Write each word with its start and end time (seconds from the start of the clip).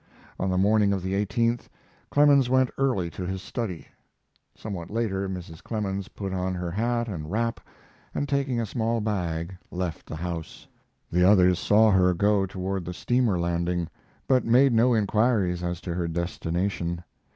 On 0.39 0.49
the 0.49 0.57
morning 0.57 0.93
of 0.93 1.03
the 1.03 1.13
18th 1.13 1.67
Clemens 2.09 2.49
went 2.49 2.71
early 2.79 3.07
to 3.11 3.23
his 3.23 3.39
study. 3.43 3.85
Somewhat 4.55 4.89
later 4.89 5.29
Mrs. 5.29 5.61
Clemens 5.61 6.07
put 6.07 6.33
on 6.33 6.55
her 6.55 6.71
hat 6.71 7.07
and 7.07 7.29
wrap, 7.29 7.59
and 8.15 8.27
taking 8.27 8.59
a 8.59 8.65
small 8.65 8.99
bag 8.99 9.55
left 9.69 10.07
the 10.07 10.15
house. 10.15 10.67
The 11.11 11.23
others 11.23 11.59
saw 11.59 11.91
her 11.91 12.15
go 12.15 12.47
toward 12.47 12.83
the 12.83 12.95
steamer 12.95 13.39
landing, 13.39 13.89
but 14.27 14.43
made 14.43 14.73
no 14.73 14.95
inquiries 14.95 15.61
as 15.61 15.79
to 15.81 15.93
her 15.93 16.07
destination. 16.07 17.03